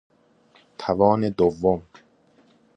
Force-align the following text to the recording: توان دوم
توان 0.77 1.29
دوم 1.29 1.83